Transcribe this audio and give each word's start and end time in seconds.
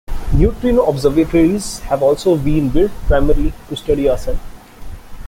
Neutrino 0.33 0.87
observatories 0.89 1.77
have 1.81 2.01
also 2.01 2.35
been 2.35 2.69
built, 2.69 2.89
primarily 3.05 3.53
to 3.69 3.75
study 3.75 4.09
our 4.09 4.17
Sun. 4.17 4.39